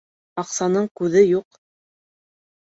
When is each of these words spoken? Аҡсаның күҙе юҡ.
Аҡсаның 0.43 0.87
күҙе 1.01 1.23
юҡ. 1.27 1.61